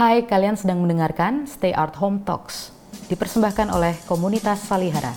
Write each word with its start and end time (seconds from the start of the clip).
Hai, 0.00 0.24
kalian 0.24 0.56
sedang 0.56 0.80
mendengarkan 0.80 1.44
Stay 1.44 1.76
Art 1.76 1.92
Home 2.00 2.24
Talks, 2.24 2.72
dipersembahkan 3.12 3.68
oleh 3.68 3.92
komunitas 4.08 4.64
Salihara. 4.64 5.12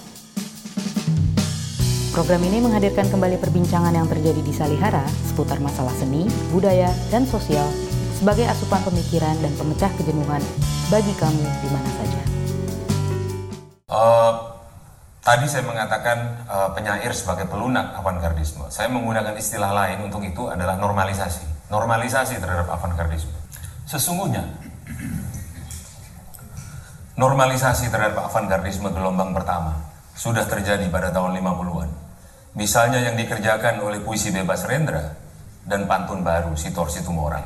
Program 2.12 2.44
ini 2.44 2.60
menghadirkan 2.60 3.08
kembali 3.08 3.40
perbincangan 3.40 3.96
yang 3.96 4.12
terjadi 4.12 4.44
di 4.44 4.52
Salihara 4.52 5.08
seputar 5.24 5.64
masalah 5.64 5.96
seni, 5.96 6.28
budaya, 6.52 6.92
dan 7.08 7.24
sosial 7.24 7.64
sebagai 8.12 8.44
asupan 8.44 8.84
pemikiran 8.84 9.32
dan 9.40 9.56
pemecah 9.56 9.88
kejenuhan 9.96 10.44
bagi 10.92 11.16
kamu 11.16 11.46
di 11.48 11.70
mana 11.72 11.90
saja. 12.04 12.22
Uh, 13.88 14.32
tadi 15.24 15.48
saya 15.48 15.64
mengatakan 15.64 16.44
uh, 16.52 16.76
penyair 16.76 17.16
sebagai 17.16 17.48
pelunak 17.48 17.96
avantgardisme. 18.04 18.68
Saya 18.68 18.92
menggunakan 18.92 19.32
istilah 19.40 19.72
lain 19.72 20.04
untuk 20.04 20.20
itu 20.28 20.52
adalah 20.52 20.76
normalisasi. 20.76 21.72
Normalisasi 21.72 22.36
terhadap 22.44 22.68
avantgardisme. 22.68 23.32
Sesungguhnya 23.84 24.63
normalisasi 27.14 27.94
terhadap 27.94 28.26
avantgardisme 28.26 28.90
gelombang 28.90 29.38
pertama 29.38 29.78
sudah 30.18 30.46
terjadi 30.46 30.90
pada 30.90 31.14
tahun 31.14 31.38
50-an. 31.38 31.90
Misalnya 32.54 33.02
yang 33.02 33.18
dikerjakan 33.18 33.82
oleh 33.82 34.02
puisi 34.02 34.30
bebas 34.30 34.66
Rendra 34.70 35.18
dan 35.66 35.90
pantun 35.90 36.22
baru 36.22 36.54
Sitor 36.54 36.90
Situmorang. 36.90 37.46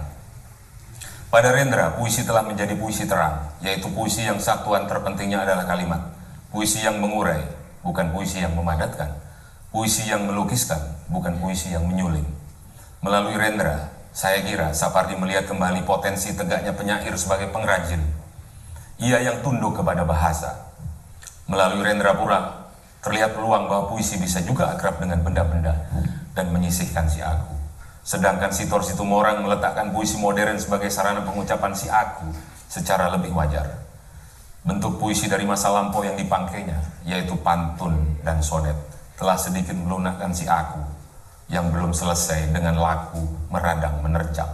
Pada 1.27 1.51
Rendra, 1.51 1.91
puisi 1.95 2.23
telah 2.23 2.43
menjadi 2.43 2.75
puisi 2.79 3.03
terang, 3.03 3.51
yaitu 3.59 3.91
puisi 3.91 4.23
yang 4.23 4.39
satuan 4.39 4.87
terpentingnya 4.87 5.43
adalah 5.43 5.67
kalimat. 5.67 5.99
Puisi 6.47 6.79
yang 6.79 7.03
mengurai, 7.03 7.43
bukan 7.83 8.15
puisi 8.15 8.39
yang 8.39 8.55
memadatkan. 8.55 9.11
Puisi 9.67 10.07
yang 10.07 10.23
melukiskan, 10.23 10.79
bukan 11.11 11.35
puisi 11.43 11.75
yang 11.75 11.83
menyuling. 11.83 12.23
Melalui 13.03 13.35
Rendra, 13.35 13.91
saya 14.17 14.41
kira 14.41 14.73
Sapardi 14.73 15.13
melihat 15.13 15.45
kembali 15.45 15.85
potensi 15.85 16.33
tegaknya 16.33 16.73
penyair 16.73 17.13
sebagai 17.21 17.53
pengrajin. 17.53 18.01
Ia 18.97 19.21
yang 19.21 19.45
tunduk 19.45 19.77
kepada 19.77 20.09
bahasa. 20.09 20.73
Melalui 21.45 21.85
Rendra 21.85 22.17
pula, 22.17 22.73
terlihat 23.05 23.37
peluang 23.37 23.69
bahwa 23.69 23.93
puisi 23.93 24.17
bisa 24.17 24.41
juga 24.41 24.73
akrab 24.73 24.97
dengan 24.97 25.21
benda-benda 25.21 25.85
dan 26.33 26.49
menyisihkan 26.49 27.05
si 27.05 27.21
aku. 27.21 27.53
Sedangkan 28.01 28.49
Sitor 28.49 28.81
Situmorang 28.81 29.45
meletakkan 29.45 29.93
puisi 29.93 30.17
modern 30.17 30.57
sebagai 30.57 30.89
sarana 30.89 31.21
pengucapan 31.21 31.77
si 31.77 31.85
aku 31.85 32.25
secara 32.73 33.13
lebih 33.13 33.37
wajar. 33.37 33.85
Bentuk 34.65 34.97
puisi 34.97 35.29
dari 35.29 35.45
masa 35.45 35.69
lampau 35.69 36.01
yang 36.01 36.17
dipangkainya, 36.17 37.05
yaitu 37.05 37.37
pantun 37.45 38.17
dan 38.25 38.41
sonet, 38.41 38.81
telah 39.13 39.37
sedikit 39.37 39.77
melunakkan 39.77 40.33
si 40.33 40.49
aku 40.49 40.96
yang 41.47 41.71
belum 41.71 41.95
selesai 41.95 42.51
dengan 42.51 42.75
laku 42.75 43.23
meradang 43.47 44.03
menerjang. 44.03 44.51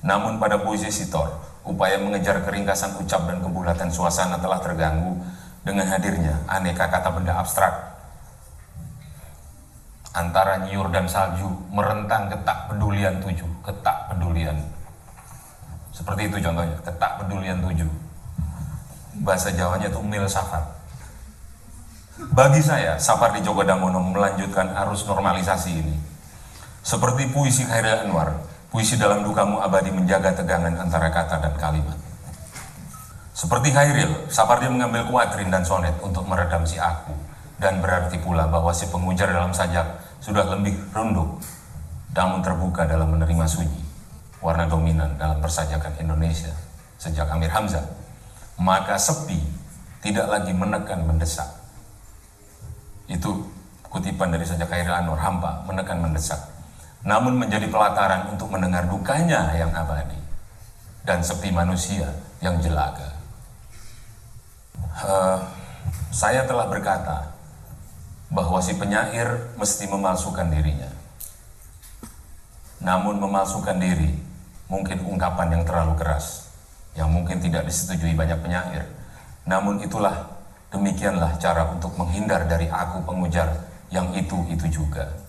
Namun 0.00 0.40
pada 0.40 0.60
puisi 0.60 0.88
Sitor, 0.88 1.28
upaya 1.66 2.00
mengejar 2.00 2.40
keringkasan 2.46 2.96
ucap 3.00 3.28
dan 3.28 3.42
kebulatan 3.44 3.92
suasana 3.92 4.40
telah 4.40 4.60
terganggu 4.62 5.18
dengan 5.66 5.84
hadirnya 5.90 6.40
aneka 6.48 6.88
kata 6.88 7.10
benda 7.12 7.36
abstrak. 7.36 7.74
Antara 10.16 10.64
nyiur 10.64 10.88
dan 10.88 11.04
salju 11.04 11.50
merentang 11.68 12.32
ketak 12.32 12.72
pedulian 12.72 13.20
tujuh 13.20 13.50
ketak 13.60 14.08
pedulian. 14.08 14.56
Seperti 15.92 16.32
itu 16.32 16.40
contohnya 16.40 16.76
ketak 16.80 17.20
pedulian 17.20 17.60
tujuh. 17.60 17.90
Bahasa 19.20 19.52
Jawanya 19.52 19.92
itu 19.92 20.00
mil 20.00 20.24
safar. 20.24 20.64
Bagi 22.16 22.64
saya 22.64 22.96
Safar 22.96 23.36
di 23.36 23.44
Jogodamono 23.44 24.00
melanjutkan 24.00 24.72
arus 24.72 25.04
normalisasi 25.04 25.70
ini 25.76 25.96
seperti 26.86 27.26
puisi 27.34 27.66
Khairil 27.66 28.06
Anwar 28.06 28.38
puisi 28.70 28.94
dalam 28.94 29.26
dukamu 29.26 29.58
abadi 29.58 29.90
menjaga 29.90 30.30
tegangan 30.38 30.78
antara 30.78 31.10
kata 31.10 31.42
dan 31.42 31.54
kalimat 31.58 31.98
seperti 33.36 33.68
Khairil, 33.68 34.32
Sapardi 34.32 34.64
mengambil 34.64 35.04
kuatrin 35.12 35.52
dan 35.52 35.60
sonet 35.60 35.92
untuk 36.00 36.24
meredam 36.24 36.64
si 36.64 36.80
aku 36.80 37.12
dan 37.60 37.84
berarti 37.84 38.16
pula 38.16 38.48
bahwa 38.48 38.72
si 38.72 38.88
pengujar 38.88 39.28
dalam 39.28 39.52
sajak 39.52 39.84
sudah 40.24 40.48
lebih 40.56 40.72
runduk, 40.96 41.36
namun 42.16 42.40
terbuka 42.40 42.88
dalam 42.88 43.12
menerima 43.12 43.44
sunyi, 43.44 43.84
warna 44.40 44.64
dominan 44.64 45.20
dalam 45.20 45.36
persajakan 45.44 46.00
Indonesia 46.00 46.48
sejak 46.96 47.28
Amir 47.28 47.52
Hamzah. 47.52 47.84
Maka 48.56 48.96
sepi 48.96 49.36
tidak 50.00 50.32
lagi 50.32 50.56
menekan 50.56 51.04
mendesak. 51.04 51.60
Itu 53.04 53.52
kutipan 53.92 54.32
dari 54.32 54.48
sajak 54.48 54.72
Khairil 54.72 54.96
Anwar, 54.96 55.20
hampa, 55.20 55.60
menekan 55.68 56.00
mendesak. 56.00 56.40
Namun 57.06 57.38
menjadi 57.38 57.70
pelataran 57.70 58.34
untuk 58.34 58.50
mendengar 58.50 58.90
dukanya 58.90 59.54
yang 59.54 59.70
abadi 59.70 60.18
dan 61.06 61.22
sepi 61.22 61.54
manusia 61.54 62.10
yang 62.42 62.58
jelaga. 62.58 63.14
Uh, 65.06 65.38
saya 66.10 66.42
telah 66.42 66.66
berkata 66.66 67.30
bahwa 68.26 68.58
si 68.58 68.74
penyair 68.74 69.54
mesti 69.54 69.86
memalsukan 69.86 70.50
dirinya. 70.50 70.90
Namun 72.82 73.22
memalsukan 73.22 73.78
diri 73.78 74.10
mungkin 74.66 75.06
ungkapan 75.06 75.54
yang 75.54 75.62
terlalu 75.62 75.94
keras, 75.94 76.50
yang 76.98 77.06
mungkin 77.14 77.38
tidak 77.38 77.70
disetujui 77.70 78.18
banyak 78.18 78.42
penyair. 78.42 78.82
Namun 79.46 79.78
itulah 79.78 80.26
demikianlah 80.74 81.38
cara 81.38 81.70
untuk 81.70 81.94
menghindar 81.94 82.50
dari 82.50 82.66
aku 82.66 83.06
pengujar 83.06 83.62
yang 83.94 84.10
itu-itu 84.10 84.82
juga. 84.82 85.25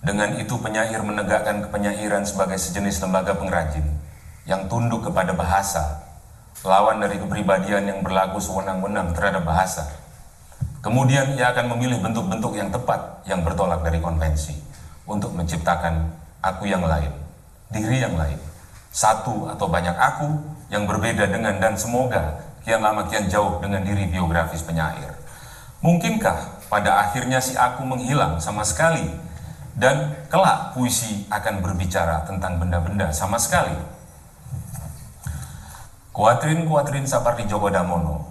Dengan 0.00 0.32
itu 0.40 0.56
penyair 0.56 1.04
menegakkan 1.04 1.64
kepenyairan 1.68 2.24
sebagai 2.24 2.56
sejenis 2.56 3.04
lembaga 3.04 3.36
pengrajin 3.36 3.84
yang 4.48 4.64
tunduk 4.66 5.04
kepada 5.04 5.36
bahasa, 5.36 6.08
lawan 6.64 7.04
dari 7.04 7.20
kepribadian 7.20 7.84
yang 7.84 8.00
berlaku 8.00 8.40
sewenang-wenang 8.40 9.12
terhadap 9.12 9.44
bahasa 9.44 10.00
Kemudian 10.80 11.36
ia 11.36 11.52
akan 11.52 11.76
memilih 11.76 12.00
bentuk-bentuk 12.00 12.56
yang 12.56 12.72
tepat 12.72 13.20
yang 13.28 13.44
bertolak 13.44 13.84
dari 13.84 14.00
konvensi 14.00 14.56
untuk 15.04 15.36
menciptakan 15.36 16.08
aku 16.40 16.64
yang 16.64 16.80
lain, 16.80 17.12
diri 17.68 18.00
yang 18.00 18.16
lain, 18.16 18.40
satu 18.88 19.52
atau 19.52 19.68
banyak 19.68 19.92
aku 19.92 20.40
yang 20.72 20.88
berbeda 20.88 21.28
dengan 21.28 21.60
dan 21.60 21.76
semoga 21.76 22.48
kian 22.64 22.80
lama 22.80 23.04
kian 23.12 23.28
jauh 23.28 23.60
dengan 23.60 23.84
diri 23.84 24.08
biografis 24.08 24.64
penyair. 24.64 25.12
Mungkinkah 25.84 26.64
pada 26.72 27.04
akhirnya 27.04 27.44
si 27.44 27.60
aku 27.60 27.84
menghilang 27.84 28.40
sama 28.40 28.64
sekali 28.64 29.04
dan 29.76 30.26
kelak 30.26 30.74
puisi 30.74 31.26
akan 31.30 31.62
berbicara 31.62 32.26
tentang 32.26 32.58
benda-benda 32.58 33.10
sama 33.14 33.38
sekali? 33.38 33.74
Kuatrin-kuatrin 36.10 37.06
Sapardi 37.06 37.46
Djoko 37.46 37.70
Damono 37.70 38.30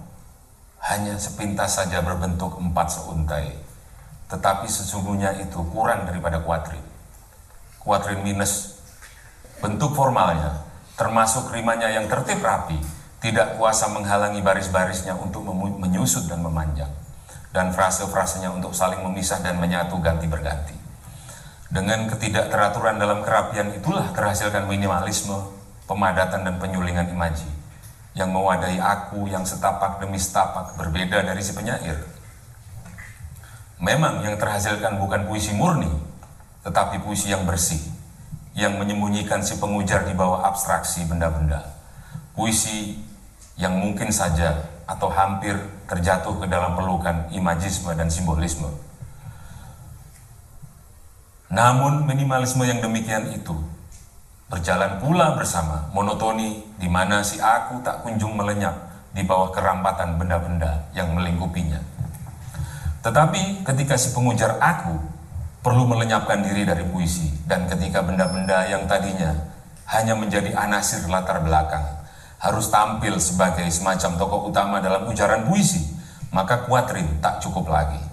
hanya 0.90 1.16
sepintas 1.20 1.80
saja 1.80 2.00
berbentuk 2.04 2.60
empat 2.60 2.92
seuntai, 2.92 3.56
tetapi 4.32 4.68
sesungguhnya 4.68 5.36
itu 5.40 5.60
kurang 5.72 6.08
daripada 6.08 6.40
kuadrin. 6.44 6.84
Kuadrin 7.80 8.24
minus 8.24 8.80
bentuk 9.60 9.92
formalnya, 9.96 10.64
termasuk 10.96 11.52
rimanya 11.52 11.92
yang 11.92 12.08
tertib 12.08 12.40
rapi, 12.40 12.80
tidak 13.20 13.60
kuasa 13.60 13.92
menghalangi 13.92 14.40
baris-barisnya 14.40 15.16
untuk 15.20 15.44
menyusut 15.52 16.32
dan 16.32 16.40
memanjang, 16.40 16.92
dan 17.52 17.76
frase-frasenya 17.76 18.56
untuk 18.56 18.72
saling 18.72 19.04
memisah 19.04 19.44
dan 19.44 19.60
menyatu 19.60 20.00
ganti 20.00 20.28
berganti. 20.32 20.79
Dengan 21.70 22.10
ketidakteraturan 22.10 22.98
dalam 22.98 23.22
kerapian 23.22 23.70
itulah 23.78 24.10
terhasilkan 24.18 24.66
minimalisme, 24.66 25.38
pemadatan 25.86 26.42
dan 26.42 26.56
penyulingan 26.58 27.14
imaji 27.14 27.46
yang 28.18 28.34
mewadai 28.34 28.82
aku 28.82 29.30
yang 29.30 29.46
setapak 29.46 30.02
demi 30.02 30.18
setapak 30.18 30.74
berbeda 30.74 31.22
dari 31.22 31.46
si 31.46 31.54
penyair. 31.54 31.98
Memang 33.80 34.26
yang 34.26 34.36
terhasilkan 34.36 34.98
bukan 34.98 35.30
puisi 35.30 35.54
murni, 35.54 35.88
tetapi 36.66 37.00
puisi 37.06 37.30
yang 37.30 37.46
bersih, 37.46 37.80
yang 38.58 38.76
menyembunyikan 38.76 39.46
si 39.46 39.56
pengujar 39.62 40.04
di 40.10 40.18
bawah 40.18 40.44
abstraksi 40.50 41.06
benda-benda. 41.06 41.64
Puisi 42.34 42.98
yang 43.62 43.78
mungkin 43.78 44.10
saja 44.10 44.68
atau 44.90 45.08
hampir 45.14 45.54
terjatuh 45.86 46.34
ke 46.42 46.46
dalam 46.50 46.74
pelukan 46.74 47.30
imajisme 47.30 47.94
dan 47.94 48.10
simbolisme. 48.10 48.89
Namun 51.50 52.06
minimalisme 52.06 52.62
yang 52.66 52.82
demikian 52.82 53.34
itu 53.34 53.58
Berjalan 54.50 54.98
pula 54.98 55.38
bersama 55.38 55.94
monotoni 55.94 56.66
di 56.82 56.90
mana 56.90 57.22
si 57.22 57.38
aku 57.38 57.86
tak 57.86 58.02
kunjung 58.02 58.34
melenyap 58.34 58.74
di 59.14 59.22
bawah 59.22 59.54
kerampatan 59.54 60.18
benda-benda 60.18 60.90
yang 60.98 61.14
melingkupinya. 61.14 61.78
Tetapi 63.06 63.62
ketika 63.62 63.94
si 63.94 64.10
pengujar 64.10 64.58
aku 64.58 64.98
perlu 65.62 65.86
melenyapkan 65.86 66.42
diri 66.42 66.66
dari 66.66 66.82
puisi 66.82 67.30
dan 67.46 67.70
ketika 67.70 68.02
benda-benda 68.02 68.66
yang 68.66 68.90
tadinya 68.90 69.38
hanya 69.94 70.18
menjadi 70.18 70.50
anasir 70.58 71.06
latar 71.06 71.46
belakang 71.46 71.86
harus 72.42 72.74
tampil 72.74 73.22
sebagai 73.22 73.70
semacam 73.70 74.18
tokoh 74.18 74.50
utama 74.50 74.82
dalam 74.82 75.06
ujaran 75.06 75.46
puisi, 75.46 75.94
maka 76.34 76.66
kuatrin 76.66 77.22
tak 77.22 77.38
cukup 77.38 77.70
lagi. 77.70 78.09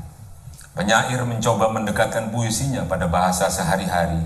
Penyair 0.76 1.24
mencoba 1.24 1.72
mendekatkan 1.72 2.28
puisinya 2.28 2.84
pada 2.84 3.08
bahasa 3.08 3.48
sehari-hari 3.48 4.20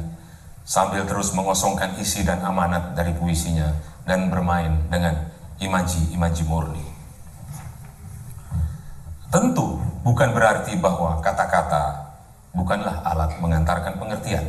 sambil 0.67 1.06
terus 1.06 1.31
mengosongkan 1.31 1.94
isi 2.02 2.26
dan 2.26 2.43
amanat 2.43 2.99
dari 2.99 3.14
puisinya 3.14 3.70
dan 4.02 4.26
bermain 4.35 4.75
dengan 4.91 5.31
imaji-imaji 5.62 6.43
murni. 6.50 6.87
Tentu 9.31 9.79
bukan 10.02 10.35
berarti 10.35 10.75
bahwa 10.75 11.23
kata-kata 11.23 12.11
bukanlah 12.50 12.99
alat 13.06 13.38
mengantarkan 13.38 13.94
pengertian. 14.02 14.43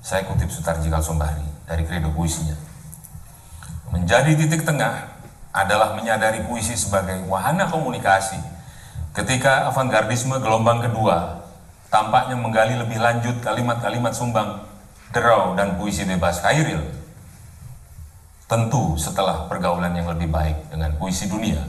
Saya 0.00 0.24
kutip 0.24 0.48
Sutarji 0.48 0.88
Kalsombari 0.88 1.44
dari 1.68 1.84
kredo 1.84 2.16
puisinya. 2.16 2.56
Menjadi 3.92 4.32
titik 4.40 4.64
tengah 4.64 5.20
adalah 5.52 5.92
menyadari 5.92 6.48
puisi 6.48 6.72
sebagai 6.80 7.28
wahana 7.28 7.68
komunikasi. 7.68 8.55
Ketika 9.16 9.72
avantgardisme 9.72 10.36
gelombang 10.44 10.84
kedua 10.84 11.40
tampaknya 11.88 12.36
menggali 12.36 12.76
lebih 12.76 13.00
lanjut 13.00 13.40
kalimat-kalimat 13.40 14.12
sumbang, 14.12 14.60
derau, 15.08 15.56
dan 15.56 15.80
puisi 15.80 16.04
bebas 16.04 16.44
Khairil. 16.44 16.84
Tentu 18.44 19.00
setelah 19.00 19.48
pergaulan 19.48 19.96
yang 19.96 20.12
lebih 20.12 20.28
baik 20.28 20.68
dengan 20.68 20.92
puisi 21.00 21.32
dunia, 21.32 21.64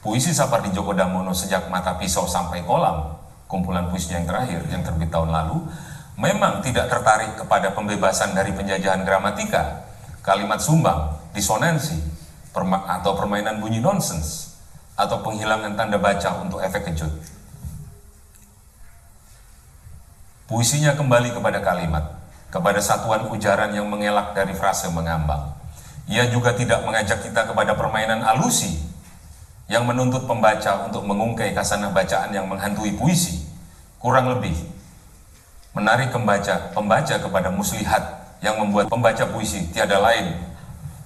Puisi 0.00 0.32
Sapardi 0.32 0.72
Djoko 0.72 0.96
Damono 0.96 1.36
sejak 1.36 1.68
Mata 1.68 1.94
Pisau 2.00 2.24
sampai 2.24 2.64
Kolam, 2.66 3.20
kumpulan 3.44 3.86
puisi 3.92 4.10
yang 4.16 4.24
terakhir 4.24 4.64
yang 4.72 4.80
terbit 4.80 5.12
tahun 5.12 5.28
lalu, 5.28 5.60
memang 6.16 6.64
tidak 6.64 6.90
tertarik 6.90 7.36
kepada 7.36 7.70
pembebasan 7.76 8.32
dari 8.32 8.50
penjajahan 8.56 9.04
gramatika, 9.04 9.86
kalimat 10.24 10.56
sumbang, 10.56 11.14
disonansi, 11.36 12.00
atau 12.90 13.12
permainan 13.12 13.60
bunyi 13.60 13.84
nonsens, 13.84 14.49
atau 15.00 15.24
penghilangan 15.24 15.72
tanda 15.72 15.96
baca 15.96 16.44
untuk 16.44 16.60
efek 16.60 16.92
kejut. 16.92 17.08
Puisinya 20.44 20.92
kembali 20.92 21.32
kepada 21.32 21.64
kalimat, 21.64 22.20
kepada 22.52 22.84
satuan 22.84 23.32
ujaran 23.32 23.72
yang 23.72 23.88
mengelak 23.88 24.36
dari 24.36 24.52
frase 24.52 24.92
mengambang. 24.92 25.56
Ia 26.10 26.28
juga 26.28 26.52
tidak 26.52 26.84
mengajak 26.84 27.24
kita 27.24 27.48
kepada 27.48 27.72
permainan 27.72 28.20
alusi 28.20 28.76
yang 29.70 29.88
menuntut 29.88 30.26
pembaca 30.28 30.84
untuk 30.84 31.06
mengungkai 31.06 31.54
kasanah 31.54 31.94
bacaan 31.94 32.34
yang 32.34 32.50
menghantui 32.50 32.92
puisi, 32.98 33.46
kurang 34.02 34.28
lebih 34.28 34.52
menarik 35.70 36.10
pembaca, 36.10 36.74
pembaca 36.74 37.14
kepada 37.14 37.48
muslihat 37.54 38.02
yang 38.42 38.58
membuat 38.58 38.90
pembaca 38.90 39.22
puisi 39.30 39.70
tiada 39.70 40.02
lain 40.02 40.34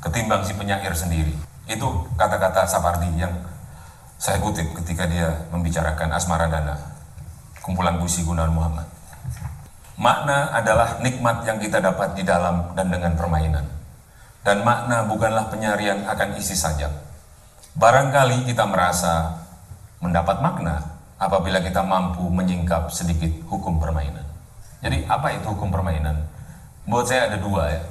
ketimbang 0.01 0.41
si 0.41 0.57
penyair 0.57 0.97
sendiri. 0.97 1.37
Itu 1.69 2.09
kata-kata 2.17 2.65
Sapardi 2.65 3.09
yang 3.17 3.33
saya 4.25 4.41
kutip 4.41 4.73
ketika 4.81 5.05
dia 5.05 5.29
membicarakan 5.53 6.09
Asmara 6.17 6.49
Dana, 6.49 6.73
kumpulan 7.61 8.01
puisi 8.01 8.25
Gunawan 8.25 8.57
Muhammad. 8.57 8.89
Makna 10.01 10.49
adalah 10.57 10.97
nikmat 11.05 11.45
yang 11.45 11.61
kita 11.61 11.85
dapat 11.85 12.17
di 12.17 12.25
dalam 12.25 12.73
dan 12.73 12.89
dengan 12.89 13.13
permainan. 13.21 13.69
Dan 14.41 14.65
makna 14.65 15.05
bukanlah 15.05 15.53
penyarian 15.53 16.05
akan 16.05 16.37
isi 16.37 16.53
sajak 16.53 16.93
Barangkali 17.75 18.45
kita 18.45 18.69
merasa 18.69 19.45
mendapat 20.05 20.41
makna 20.45 20.79
apabila 21.17 21.59
kita 21.65 21.83
mampu 21.83 22.29
menyingkap 22.29 22.93
sedikit 22.93 23.29
hukum 23.51 23.77
permainan. 23.77 24.25
Jadi 24.81 25.05
apa 25.05 25.37
itu 25.37 25.53
hukum 25.53 25.69
permainan? 25.69 26.17
Buat 26.89 27.13
saya 27.13 27.29
ada 27.29 27.39
dua 27.41 27.63
ya. 27.73 27.83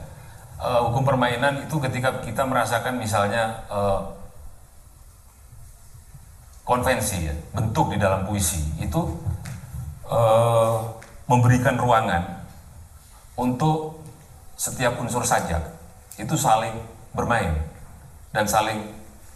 Uh, 0.61 0.87
hukum 0.89 1.03
permainan 1.03 1.67
itu 1.67 1.75
ketika 1.83 2.23
kita 2.23 2.47
merasakan 2.47 2.95
misalnya 2.95 3.65
uh, 3.67 4.22
konvensi 6.63 7.27
ya, 7.27 7.35
bentuk 7.51 7.91
di 7.91 7.97
dalam 7.99 8.23
puisi 8.23 8.59
itu 8.79 9.01
uh, 10.07 10.79
memberikan 11.27 11.75
ruangan 11.75 12.43
untuk 13.35 13.99
setiap 14.55 14.95
unsur 14.99 15.27
sajak 15.27 15.59
itu 16.15 16.35
saling 16.39 16.71
bermain 17.11 17.51
dan 18.31 18.47
saling 18.47 18.79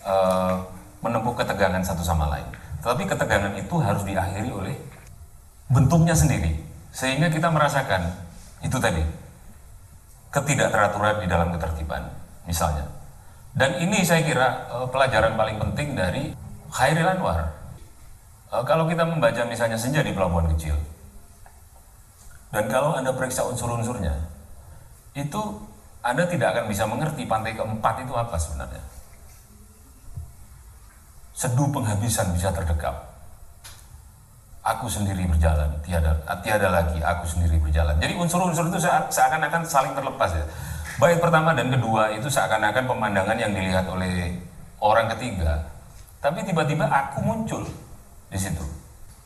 uh, 0.08 0.62
menempuh 1.04 1.36
ketegangan 1.36 1.84
satu 1.84 2.02
sama 2.02 2.32
lain. 2.32 2.48
Tetapi 2.82 3.04
ketegangan 3.10 3.54
itu 3.60 3.76
harus 3.82 4.04
diakhiri 4.08 4.50
oleh 4.54 4.76
bentuknya 5.68 6.16
sendiri. 6.16 6.56
Sehingga 6.96 7.30
kita 7.30 7.52
merasakan 7.52 8.10
itu 8.64 8.78
tadi 8.80 9.04
ketidakteraturan 10.32 11.22
di 11.22 11.28
dalam 11.30 11.52
ketertiban 11.54 12.08
misalnya. 12.48 12.88
Dan 13.58 13.82
ini 13.82 14.06
saya 14.06 14.22
kira 14.22 14.70
uh, 14.70 14.88
pelajaran 14.90 15.34
paling 15.34 15.58
penting 15.58 15.98
dari 15.98 16.34
Khairil 16.72 17.08
Anwar. 17.08 17.52
Uh, 18.48 18.64
kalau 18.64 18.88
kita 18.88 19.04
membaca 19.04 19.44
misalnya 19.44 19.76
senja 19.76 20.00
di 20.00 20.16
pelabuhan 20.16 20.48
kecil, 20.56 20.76
dan 22.52 22.72
kalau 22.72 22.96
Anda 22.96 23.12
periksa 23.12 23.44
unsur-unsurnya, 23.44 24.16
itu 25.16 25.42
Anda 26.00 26.24
tidak 26.28 26.56
akan 26.56 26.66
bisa 26.72 26.88
mengerti 26.88 27.28
pantai 27.28 27.60
keempat 27.60 28.08
itu 28.08 28.14
apa 28.16 28.40
sebenarnya 28.40 28.98
seduh 31.38 31.70
penghabisan 31.70 32.34
bisa 32.34 32.50
terdekap. 32.50 33.14
Aku 34.66 34.90
sendiri 34.90 35.24
berjalan, 35.30 35.70
tiada 35.86 36.18
tiada 36.44 36.68
lagi 36.68 37.00
aku 37.00 37.24
sendiri 37.24 37.56
berjalan. 37.62 37.96
Jadi 38.04 38.20
unsur-unsur 38.20 38.68
itu 38.68 38.84
seakan-akan 38.84 39.64
saling 39.64 39.94
terlepas 39.96 40.34
ya. 40.34 40.44
Baik 40.98 41.24
pertama 41.24 41.54
dan 41.54 41.72
kedua 41.72 42.12
itu 42.12 42.28
seakan-akan 42.28 42.90
pemandangan 42.90 43.38
yang 43.38 43.54
dilihat 43.54 43.86
oleh 43.88 44.34
orang 44.82 45.08
ketiga, 45.16 45.62
tapi 46.18 46.42
tiba-tiba 46.44 46.90
aku 46.90 47.22
muncul 47.22 47.64
di 48.28 48.40
situ. 48.40 48.64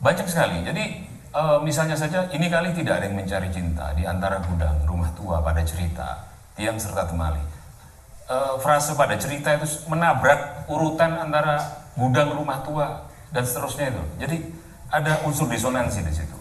Banyak 0.02 0.26
sekali. 0.28 0.66
Jadi 0.66 0.84
e, 1.32 1.42
misalnya 1.64 1.96
saja 1.96 2.28
ini 2.34 2.46
kali 2.52 2.74
tidak 2.76 3.00
ada 3.00 3.04
yang 3.08 3.16
mencari 3.16 3.48
cinta 3.48 3.94
di 3.96 4.04
antara 4.04 4.42
gudang 4.44 4.84
rumah 4.84 5.10
tua 5.16 5.40
pada 5.40 5.62
cerita 5.64 6.28
tiang 6.58 6.76
serta 6.76 7.08
temali. 7.08 7.40
E, 8.28 8.36
frase 8.60 8.92
pada 8.94 9.16
cerita 9.16 9.56
itu 9.56 9.66
menabrak 9.88 10.68
urutan 10.68 11.16
antara 11.16 11.58
gudang 11.96 12.36
rumah 12.36 12.60
tua 12.60 13.08
dan 13.32 13.42
seterusnya 13.46 13.92
itu. 13.94 14.02
Jadi 14.20 14.36
ada 14.92 15.24
unsur 15.24 15.48
disonansi 15.48 16.04
di 16.04 16.12
situ. 16.12 16.36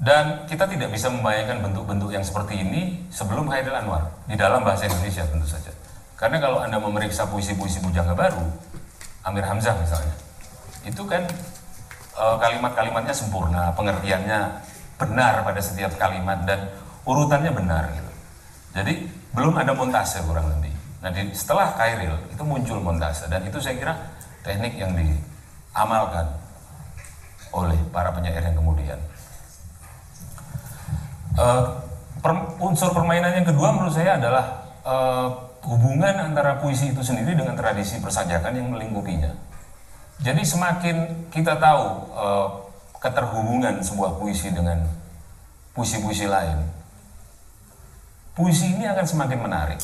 Dan 0.00 0.48
kita 0.48 0.64
tidak 0.64 0.96
bisa 0.96 1.12
membayangkan 1.12 1.60
bentuk-bentuk 1.60 2.08
yang 2.08 2.24
seperti 2.24 2.64
ini 2.64 3.04
sebelum 3.12 3.52
Haidil 3.52 3.76
Anwar 3.76 4.08
di 4.24 4.32
dalam 4.32 4.64
bahasa 4.64 4.88
Indonesia 4.88 5.28
tentu 5.28 5.44
saja. 5.44 5.68
Karena 6.16 6.40
kalau 6.40 6.64
Anda 6.64 6.80
memeriksa 6.80 7.28
puisi-puisi 7.28 7.84
Bujangga 7.84 8.16
Baru, 8.16 8.48
Amir 9.30 9.46
Hamzah 9.46 9.78
misalnya, 9.78 10.14
itu 10.84 11.02
kan 11.06 11.22
e, 12.18 12.24
kalimat-kalimatnya 12.42 13.14
sempurna, 13.14 13.70
pengertiannya 13.78 14.60
benar 15.00 15.46
pada 15.46 15.60
setiap 15.62 15.96
kalimat 15.96 16.44
dan 16.44 16.68
urutannya 17.08 17.54
benar 17.54 17.88
gitu. 17.94 18.12
Jadi 18.76 18.94
belum 19.32 19.54
ada 19.56 19.72
montase 19.72 20.20
kurang 20.26 20.50
lebih. 20.58 20.74
Nah 21.00 21.08
di, 21.08 21.32
setelah 21.32 21.72
Kairil 21.74 22.12
itu 22.28 22.42
muncul 22.44 22.78
montase 22.82 23.24
dan 23.32 23.40
itu 23.46 23.56
saya 23.56 23.74
kira 23.78 23.94
teknik 24.44 24.76
yang 24.76 24.92
diamalkan 24.92 26.28
oleh 27.50 27.78
para 27.90 28.12
penyair 28.12 28.44
yang 28.44 28.56
kemudian. 28.58 28.98
Uh, 31.40 31.72
per, 32.20 32.32
unsur 32.60 32.92
permainan 32.92 33.32
yang 33.32 33.46
kedua 33.48 33.72
menurut 33.72 33.94
saya 33.96 34.20
adalah 34.20 34.44
uh, 34.84 35.28
hubungan 35.64 36.32
antara 36.32 36.60
puisi 36.60 36.92
itu 36.92 37.02
sendiri 37.04 37.36
dengan 37.36 37.56
tradisi 37.56 38.00
persajakan 38.00 38.56
yang 38.56 38.68
melingkupinya. 38.72 39.32
Jadi 40.20 40.42
semakin 40.44 41.28
kita 41.32 41.56
tahu 41.56 41.84
uh, 42.12 42.48
keterhubungan 43.00 43.80
sebuah 43.80 44.20
puisi 44.20 44.52
dengan 44.52 44.84
puisi-puisi 45.72 46.28
lain, 46.28 46.60
puisi 48.36 48.76
ini 48.76 48.84
akan 48.84 49.06
semakin 49.08 49.40
menarik 49.40 49.80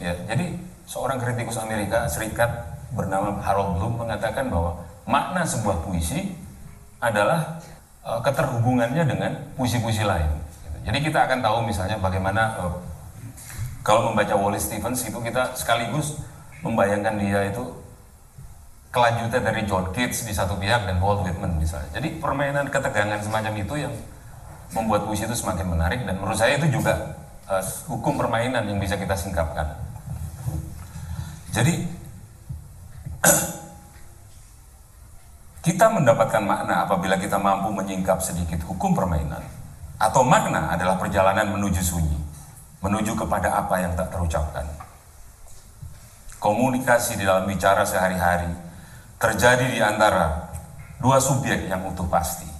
Ya, 0.00 0.14
jadi 0.24 0.56
seorang 0.88 1.20
kritikus 1.20 1.58
Amerika 1.60 2.08
Serikat 2.08 2.48
bernama 2.94 3.36
Harold 3.44 3.76
Bloom 3.76 4.00
mengatakan 4.00 4.48
bahwa 4.48 4.80
makna 5.04 5.44
sebuah 5.44 5.84
puisi 5.84 6.32
adalah 7.02 7.60
uh, 8.06 8.22
keterhubungannya 8.22 9.04
dengan 9.04 9.32
puisi-puisi 9.58 10.06
lain. 10.06 10.30
Jadi 10.82 10.98
kita 11.02 11.28
akan 11.28 11.44
tahu 11.44 11.58
misalnya 11.66 11.98
bagaimana 11.98 12.56
uh, 12.62 12.72
kalau 13.82 14.10
membaca 14.10 14.34
Wallace 14.38 14.70
Stevens 14.70 15.02
itu 15.02 15.18
kita 15.18 15.58
sekaligus 15.58 16.22
membayangkan 16.62 17.18
dia 17.18 17.50
itu 17.50 17.82
kelanjutan 18.94 19.42
dari 19.42 19.66
John 19.66 19.90
Keats 19.90 20.22
di 20.22 20.36
satu 20.36 20.54
pihak 20.54 20.86
dan 20.86 21.02
Walt 21.02 21.26
Whitman 21.26 21.58
misalnya. 21.58 21.90
Jadi 21.98 22.22
permainan 22.22 22.70
ketegangan 22.70 23.18
semacam 23.24 23.52
itu 23.58 23.74
yang 23.88 23.94
membuat 24.76 25.08
puisi 25.08 25.24
itu 25.24 25.34
semakin 25.34 25.66
menarik 25.66 26.04
dan 26.04 26.20
menurut 26.20 26.36
saya 26.36 26.60
itu 26.60 26.68
juga 26.68 27.16
uh, 27.48 27.64
hukum 27.88 28.20
permainan 28.20 28.68
yang 28.68 28.78
bisa 28.78 28.94
kita 29.00 29.16
singkapkan. 29.16 29.66
Jadi 31.52 31.74
kita 35.66 35.86
mendapatkan 35.90 36.42
makna 36.44 36.84
apabila 36.84 37.16
kita 37.16 37.40
mampu 37.40 37.72
menyingkap 37.72 38.20
sedikit 38.20 38.60
hukum 38.68 38.92
permainan 38.92 39.42
atau 39.96 40.20
makna 40.20 40.68
adalah 40.72 41.00
perjalanan 41.00 41.48
menuju 41.48 41.80
sunyi, 41.80 42.18
menuju 42.82 43.14
kepada 43.14 43.62
apa 43.62 43.78
yang 43.78 43.94
tak 43.94 44.10
terucapkan. 44.10 44.66
Komunikasi 46.42 47.16
di 47.16 47.24
dalam 47.24 47.46
bicara 47.46 47.86
sehari-hari 47.86 48.50
terjadi 49.22 49.66
di 49.70 49.78
antara 49.78 50.50
dua 50.98 51.22
subjek 51.22 51.70
yang 51.70 51.86
utuh 51.86 52.10
pasti. 52.10 52.50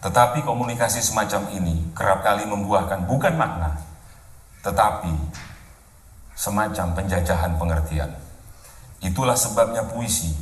Tetapi 0.00 0.46
komunikasi 0.46 1.02
semacam 1.02 1.50
ini 1.52 1.90
kerap 1.92 2.22
kali 2.22 2.46
membuahkan 2.46 3.04
bukan 3.04 3.34
makna, 3.36 3.76
tetapi 4.62 5.12
semacam 6.38 6.96
penjajahan 6.96 7.58
pengertian. 7.60 8.14
Itulah 9.04 9.36
sebabnya 9.36 9.84
puisi 9.90 10.32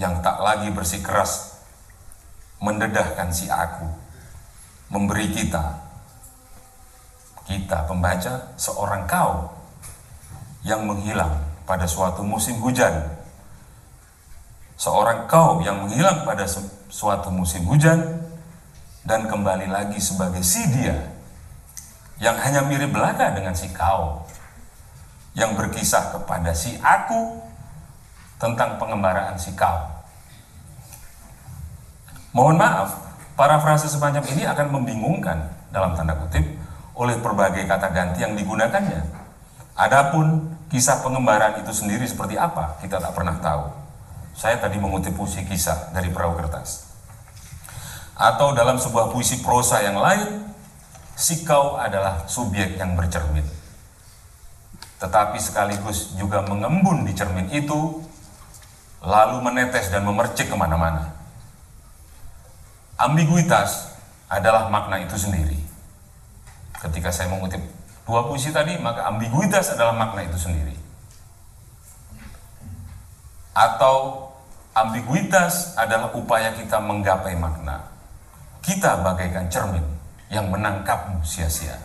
yang 0.00 0.24
tak 0.24 0.40
lagi 0.40 0.72
bersikeras 0.72 1.60
mendedahkan 2.62 3.28
si 3.34 3.52
aku, 3.52 3.84
memberi 4.88 5.28
kita, 5.28 5.89
kita 7.48 7.88
pembaca 7.88 8.52
seorang 8.60 9.04
kau 9.08 9.48
yang 10.66 10.84
menghilang 10.84 11.40
pada 11.64 11.88
suatu 11.88 12.20
musim 12.20 12.60
hujan. 12.60 12.92
Seorang 14.80 15.28
kau 15.28 15.60
yang 15.60 15.84
menghilang 15.84 16.24
pada 16.24 16.44
suatu 16.88 17.28
musim 17.28 17.64
hujan 17.68 18.00
dan 19.04 19.28
kembali 19.28 19.68
lagi 19.68 20.00
sebagai 20.00 20.44
si 20.44 20.60
dia 20.72 20.96
yang 22.20 22.36
hanya 22.36 22.64
mirip 22.68 22.92
belaka 22.92 23.32
dengan 23.32 23.56
si 23.56 23.72
kau 23.72 24.24
yang 25.32 25.56
berkisah 25.56 26.12
kepada 26.16 26.52
si 26.52 26.76
aku 26.80 27.40
tentang 28.36 28.76
pengembaraan 28.76 29.40
si 29.40 29.52
kau. 29.56 29.88
Mohon 32.36 32.56
maaf, 32.62 32.90
parafrase 33.34 33.88
semacam 33.88 34.22
ini 34.32 34.44
akan 34.46 34.66
membingungkan 34.70 35.38
dalam 35.72 35.96
tanda 35.96 36.14
kutip 36.14 36.59
oleh 37.00 37.16
berbagai 37.16 37.64
kata 37.64 37.88
ganti 37.88 38.20
yang 38.20 38.36
digunakannya. 38.36 39.00
Adapun 39.80 40.52
kisah 40.68 41.00
pengembaraan 41.00 41.64
itu 41.64 41.72
sendiri 41.72 42.04
seperti 42.04 42.36
apa, 42.36 42.76
kita 42.84 43.00
tak 43.00 43.16
pernah 43.16 43.40
tahu. 43.40 43.72
Saya 44.36 44.60
tadi 44.60 44.76
mengutip 44.76 45.16
puisi 45.16 45.40
kisah 45.48 45.96
dari 45.96 46.12
perahu 46.12 46.36
kertas. 46.36 46.84
Atau 48.20 48.52
dalam 48.52 48.76
sebuah 48.76 49.08
puisi 49.08 49.40
prosa 49.40 49.80
yang 49.80 49.96
lain, 49.96 50.52
si 51.16 51.40
kau 51.48 51.80
adalah 51.80 52.28
subjek 52.28 52.76
yang 52.76 52.92
bercermin 52.92 53.60
tetapi 55.00 55.40
sekaligus 55.40 56.12
juga 56.20 56.44
mengembun 56.44 57.08
di 57.08 57.16
cermin 57.16 57.48
itu, 57.56 58.04
lalu 59.00 59.36
menetes 59.40 59.88
dan 59.88 60.04
memercik 60.04 60.52
ke 60.52 60.56
mana-mana. 60.56 61.16
Ambiguitas 63.00 63.96
adalah 64.28 64.68
makna 64.68 65.00
itu 65.00 65.16
sendiri. 65.16 65.56
Ketika 66.80 67.12
saya 67.12 67.28
mengutip 67.28 67.60
dua 68.08 68.24
puisi 68.24 68.48
tadi, 68.50 68.80
maka 68.80 69.04
ambiguitas 69.06 69.76
adalah 69.76 69.92
makna 69.92 70.24
itu 70.24 70.40
sendiri. 70.40 70.72
Atau 73.52 74.28
ambiguitas 74.72 75.76
adalah 75.76 76.10
upaya 76.16 76.56
kita 76.56 76.80
menggapai 76.80 77.36
makna. 77.36 77.84
Kita 78.64 79.04
bagaikan 79.04 79.52
cermin 79.52 79.84
yang 80.32 80.48
menangkapmu 80.48 81.20
sia-sia. 81.26 81.76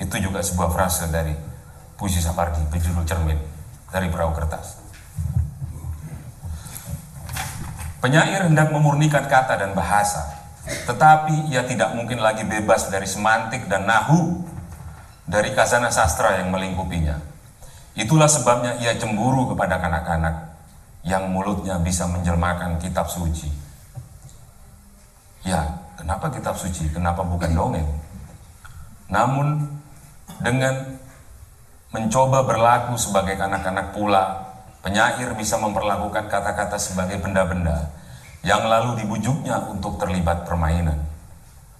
Itu 0.00 0.16
juga 0.16 0.40
sebuah 0.40 0.70
frase 0.72 1.10
dari 1.12 1.34
puisi 2.00 2.24
Sapardi 2.24 2.64
berjudul 2.72 3.04
Cermin 3.04 3.36
dari 3.92 4.08
perahu 4.08 4.32
kertas. 4.32 4.80
Penyair 8.00 8.48
hendak 8.48 8.72
memurnikan 8.72 9.28
kata 9.28 9.60
dan 9.60 9.76
bahasa, 9.76 10.39
tetapi 10.86 11.50
ia 11.50 11.66
tidak 11.66 11.94
mungkin 11.94 12.22
lagi 12.22 12.46
bebas 12.46 12.88
dari 12.88 13.06
semantik 13.06 13.66
dan 13.66 13.86
nahu 13.86 14.42
dari 15.26 15.54
kazana 15.54 15.90
sastra 15.92 16.42
yang 16.42 16.50
melingkupinya. 16.50 17.18
Itulah 17.94 18.30
sebabnya 18.30 18.78
ia 18.82 18.94
cemburu 18.98 19.50
kepada 19.54 19.78
kanak-kanak 19.78 20.56
yang 21.06 21.30
mulutnya 21.30 21.78
bisa 21.80 22.06
menjelmakan 22.06 22.78
kitab 22.78 23.06
suci. 23.10 23.50
Ya, 25.46 25.80
kenapa 25.96 26.28
kitab 26.28 26.54
suci? 26.54 26.92
Kenapa 26.92 27.24
bukan 27.24 27.50
dongeng? 27.50 27.88
Namun 29.08 29.66
dengan 30.38 30.98
mencoba 31.90 32.46
berlaku 32.46 32.94
sebagai 32.94 33.34
kanak-kanak 33.34 33.96
pula, 33.96 34.54
penyair 34.84 35.34
bisa 35.34 35.58
memperlakukan 35.58 36.30
kata-kata 36.30 36.78
sebagai 36.78 37.18
benda-benda 37.18 37.90
yang 38.40 38.64
lalu 38.64 39.04
dibujuknya 39.04 39.68
untuk 39.68 40.00
terlibat 40.00 40.48
permainan, 40.48 40.96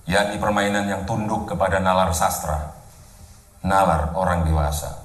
yakni 0.05 0.37
permainan 0.37 0.85
yang 0.89 1.03
tunduk 1.09 1.49
kepada 1.49 1.81
nalar 1.81 2.13
sastra, 2.13 2.77
nalar 3.65 4.13
orang 4.13 4.45
dewasa. 4.45 5.01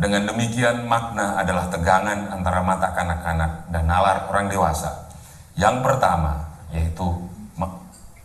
Dengan 0.00 0.32
demikian 0.32 0.88
makna 0.88 1.36
adalah 1.36 1.68
tegangan 1.68 2.32
antara 2.32 2.64
mata 2.64 2.88
kanak-kanak 2.96 3.68
dan 3.68 3.84
nalar 3.84 4.26
orang 4.32 4.48
dewasa. 4.48 5.12
Yang 5.60 5.84
pertama 5.84 6.50
yaitu 6.72 7.04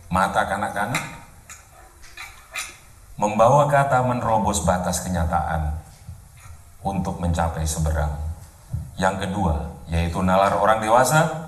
mata 0.08 0.46
kanak-kanak 0.46 1.02
membawa 3.20 3.68
kata 3.68 4.00
menerobos 4.06 4.64
batas 4.64 5.04
kenyataan 5.04 5.76
untuk 6.80 7.18
mencapai 7.18 7.66
seberang. 7.68 8.14
Yang 8.96 9.28
kedua, 9.28 9.54
yaitu 9.92 10.22
nalar 10.24 10.56
orang 10.56 10.80
dewasa 10.80 11.45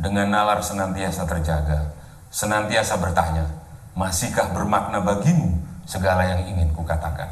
dengan 0.00 0.32
nalar 0.32 0.64
senantiasa 0.64 1.28
terjaga, 1.28 1.92
senantiasa 2.32 2.96
bertanya, 2.96 3.44
masihkah 3.92 4.48
bermakna 4.50 5.04
bagimu 5.04 5.60
segala 5.84 6.24
yang 6.24 6.40
ingin 6.48 6.72
kukatakan? 6.72 7.28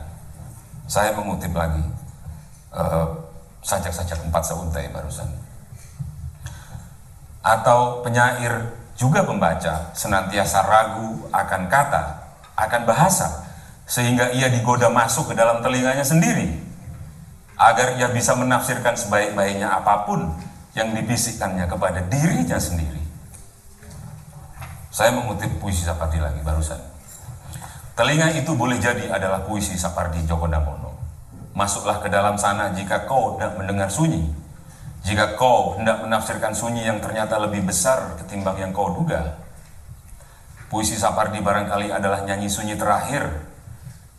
Saya 0.84 1.16
mengutip 1.16 1.52
lagi 1.56 1.84
uh, 2.76 3.08
sajak-sajak 3.64 4.20
empat 4.28 4.42
seuntai 4.44 4.92
barusan. 4.92 5.28
Atau 7.40 8.04
penyair 8.04 8.76
juga 9.00 9.24
pembaca 9.24 9.88
senantiasa 9.96 10.64
ragu 10.68 11.24
akan 11.32 11.62
kata, 11.72 12.02
akan 12.52 12.82
bahasa, 12.84 13.48
sehingga 13.88 14.28
ia 14.36 14.52
digoda 14.52 14.92
masuk 14.92 15.32
ke 15.32 15.34
dalam 15.34 15.64
telinganya 15.64 16.04
sendiri 16.04 16.68
agar 17.58 17.96
ia 17.96 18.12
bisa 18.12 18.36
menafsirkan 18.36 18.94
sebaik-baiknya 18.94 19.66
apa 19.66 20.04
pun 20.06 20.30
yang 20.78 20.94
dibisikkannya 20.94 21.66
kepada 21.66 22.06
dirinya 22.06 22.54
sendiri. 22.54 23.02
Saya 24.94 25.10
mengutip 25.10 25.50
puisi 25.58 25.82
Sapardi 25.82 26.22
lagi 26.22 26.38
barusan. 26.46 26.78
Telinga 27.98 28.30
itu 28.38 28.54
boleh 28.54 28.78
jadi 28.78 29.10
adalah 29.10 29.42
puisi 29.42 29.74
Sapardi 29.74 30.22
Djoko 30.22 30.46
Damono. 30.46 30.94
Masuklah 31.58 31.98
ke 31.98 32.06
dalam 32.06 32.38
sana 32.38 32.70
jika 32.70 33.02
kau 33.10 33.34
hendak 33.34 33.58
mendengar 33.58 33.90
sunyi. 33.90 34.22
Jika 35.02 35.34
kau 35.34 35.74
hendak 35.74 36.06
menafsirkan 36.06 36.54
sunyi 36.54 36.86
yang 36.86 37.02
ternyata 37.02 37.42
lebih 37.42 37.66
besar 37.66 38.14
ketimbang 38.22 38.58
yang 38.62 38.70
kau 38.70 38.94
duga. 38.94 39.34
Puisi 40.70 40.94
Sapardi 40.94 41.42
barangkali 41.42 41.90
adalah 41.90 42.22
nyanyi 42.22 42.46
sunyi 42.46 42.78
terakhir 42.78 43.26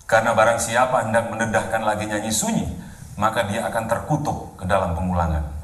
karena 0.10 0.34
barang 0.34 0.58
siapa 0.58 1.06
hendak 1.06 1.30
mendedahkan 1.30 1.86
lagi 1.86 2.10
nyanyi 2.10 2.34
sunyi, 2.34 2.66
maka 3.14 3.46
dia 3.46 3.62
akan 3.70 3.86
terkutuk 3.86 4.58
ke 4.58 4.66
dalam 4.66 4.98
pengulangan. 4.98 5.59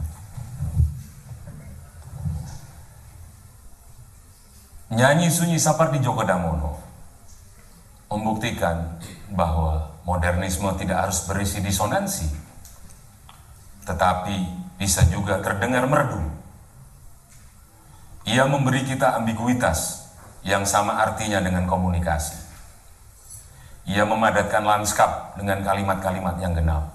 Nyanyi 4.94 5.34
sunyi 5.34 5.58
Sapardi 5.58 5.98
Djoko 5.98 6.22
Damono 6.22 6.77
membuktikan 8.06 9.01
bahwa 9.34 9.98
modernisme 10.06 10.70
tidak 10.77 11.10
harus 11.10 11.25
berisi 11.25 11.58
disonansi, 11.58 12.30
tetapi 13.89 14.46
bisa 14.77 15.01
juga 15.10 15.42
terdengar 15.42 15.89
merdu. 15.89 16.22
Ia 18.30 18.46
memberi 18.46 18.86
kita 18.86 19.18
ambiguitas 19.18 20.06
yang 20.46 20.70
sama 20.70 21.01
artinya 21.01 21.42
dengan 21.42 21.65
komunikasi. 21.65 22.38
Ia 23.89 24.06
memadatkan 24.06 24.62
lanskap 24.62 25.34
dengan 25.34 25.65
kalimat-kalimat 25.65 26.38
yang 26.38 26.54
genap. 26.54 26.94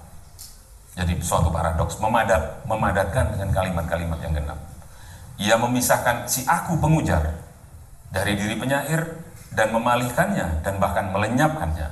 Jadi 0.95 1.19
suatu 1.19 1.51
paradoks, 1.51 1.99
memadat, 1.99 2.63
memadatkan 2.63 3.35
dengan 3.35 3.51
kalimat-kalimat 3.51 4.19
yang 4.23 4.31
genap. 4.31 4.59
Ia 5.43 5.59
memisahkan 5.59 6.31
si 6.31 6.47
aku 6.47 6.79
pengujar 6.79 7.40
dari 8.11 8.37
diri 8.37 8.59
penyair 8.59 9.17
dan 9.55 9.71
memalihkannya 9.71 10.61
dan 10.61 10.77
bahkan 10.77 11.09
melenyapkannya. 11.09 11.89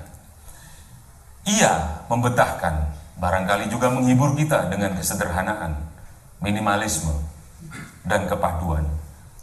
Ia 1.49 2.05
membetahkan, 2.11 2.75
barangkali 3.17 3.71
juga 3.71 3.89
menghibur 3.89 4.35
kita 4.35 4.69
dengan 4.69 4.93
kesederhanaan, 4.93 5.79
minimalisme, 6.43 7.15
dan 8.05 8.29
kepaduan. 8.29 8.85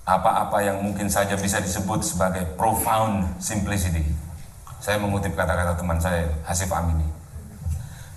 Apa-apa 0.06 0.62
yang 0.62 0.78
mungkin 0.84 1.10
saja 1.10 1.34
bisa 1.34 1.58
disebut 1.58 2.06
sebagai 2.06 2.46
profound 2.54 3.26
simplicity 3.42 4.06
saya 4.86 5.00
mengutip 5.00 5.32
kata-kata 5.34 5.74
teman 5.74 5.98
saya, 5.98 6.28
Hasif 6.44 6.68
Amini. 6.70 7.08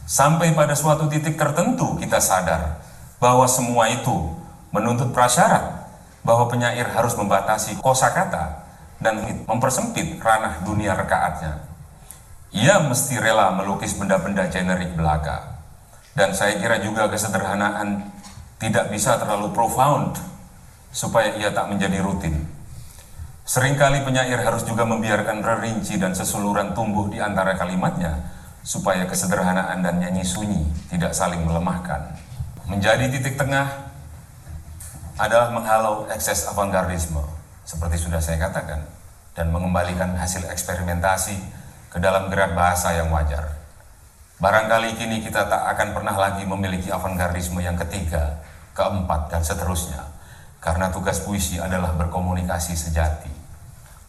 Sampai 0.05 0.53
pada 0.53 0.73
suatu 0.73 1.09
titik 1.09 1.37
tertentu 1.37 1.97
kita 1.97 2.21
sadar 2.21 2.81
bahwa 3.21 3.45
semua 3.45 3.89
itu 3.89 4.37
menuntut 4.73 5.13
prasyarat 5.13 5.78
bahwa 6.23 6.51
penyair 6.51 6.87
harus 6.89 7.15
membatasi 7.15 7.79
kosakata 7.79 8.67
dan 8.99 9.23
mempersempit 9.47 10.19
ranah 10.19 10.61
dunia 10.67 10.93
rekaatnya. 10.95 11.63
Ia 12.51 12.81
mesti 12.83 13.21
rela 13.21 13.53
melukis 13.53 13.95
benda-benda 13.95 14.49
generik 14.51 14.97
belaka. 14.97 15.61
Dan 16.17 16.35
saya 16.35 16.57
kira 16.59 16.81
juga 16.83 17.07
kesederhanaan 17.07 18.09
tidak 18.59 18.91
bisa 18.91 19.15
terlalu 19.15 19.55
profound 19.55 20.19
supaya 20.91 21.37
ia 21.39 21.53
tak 21.53 21.71
menjadi 21.71 22.01
rutin. 22.03 22.43
Seringkali 23.49 24.05
penyair 24.05 24.37
harus 24.45 24.61
juga 24.61 24.85
membiarkan 24.85 25.41
rerinci 25.41 25.97
dan 25.97 26.13
sesuluran 26.13 26.77
tumbuh 26.77 27.09
di 27.09 27.17
antara 27.17 27.57
kalimatnya 27.57 28.29
supaya 28.61 29.09
kesederhanaan 29.09 29.81
dan 29.81 29.97
nyanyi 29.97 30.21
sunyi 30.21 30.61
tidak 30.91 31.17
saling 31.17 31.41
melemahkan. 31.41 32.13
Menjadi 32.69 33.09
titik 33.09 33.39
tengah 33.39 33.88
adalah 35.19 35.51
menghalau 35.51 36.07
ekses 36.07 36.47
avantgardisme, 36.47 37.19
seperti 37.67 37.99
sudah 37.99 38.23
saya 38.23 38.39
katakan, 38.39 38.87
dan 39.35 39.51
mengembalikan 39.51 40.15
hasil 40.15 40.47
eksperimentasi 40.47 41.35
ke 41.91 41.99
dalam 41.99 42.31
gerak 42.31 42.55
bahasa 42.55 42.95
yang 42.95 43.11
wajar. 43.11 43.59
Barangkali 44.39 44.95
kini 44.95 45.19
kita 45.19 45.51
tak 45.51 45.75
akan 45.75 45.91
pernah 45.91 46.15
lagi 46.15 46.47
memiliki 46.47 46.87
avantgardisme 46.87 47.59
yang 47.59 47.75
ketiga, 47.75 48.39
keempat, 48.71 49.27
dan 49.27 49.43
seterusnya, 49.43 50.07
karena 50.63 50.87
tugas 50.87 51.19
puisi 51.19 51.59
adalah 51.59 51.91
berkomunikasi 51.99 52.79
sejati. 52.79 53.35